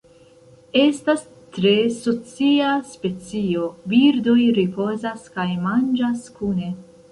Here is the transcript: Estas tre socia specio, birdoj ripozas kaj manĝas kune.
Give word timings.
Estas 0.83 1.19
tre 1.57 1.73
socia 1.97 2.71
specio, 2.95 3.69
birdoj 3.93 4.41
ripozas 4.59 5.31
kaj 5.39 5.49
manĝas 5.71 6.29
kune. 6.41 6.75